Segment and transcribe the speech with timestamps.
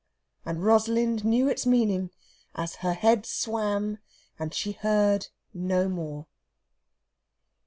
[0.47, 2.09] And Rosalind knew its meaning
[2.55, 3.99] as her head swam
[4.39, 6.25] and she heard no more.